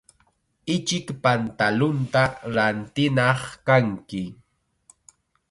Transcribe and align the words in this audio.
Ichik 0.75 1.07
pantalunta 1.23 2.23
rintinaq 2.55 3.39
kanki. 3.67 4.23